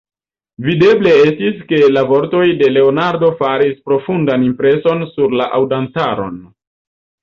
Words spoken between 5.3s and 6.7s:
la aŭdantaron.